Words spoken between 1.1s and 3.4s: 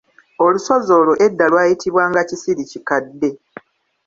edda lwayitibwanga Kisirikikadde.